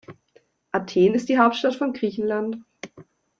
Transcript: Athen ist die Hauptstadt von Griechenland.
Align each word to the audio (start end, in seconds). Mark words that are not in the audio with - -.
Athen 0.71 1.13
ist 1.13 1.29
die 1.29 1.37
Hauptstadt 1.37 1.75
von 1.75 1.93
Griechenland. 1.93 2.57